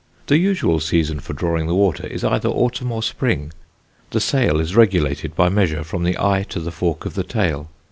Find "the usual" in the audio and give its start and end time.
0.25-0.79